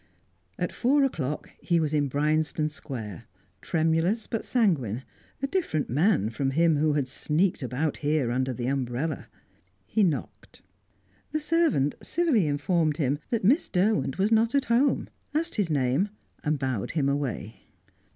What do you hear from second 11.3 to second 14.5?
The servant civilly informed him that Miss Derwent was